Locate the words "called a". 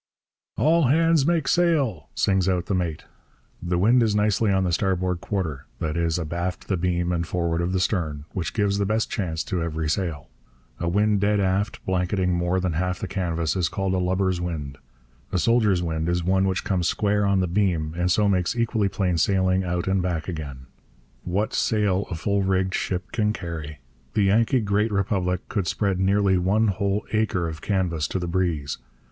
13.69-13.99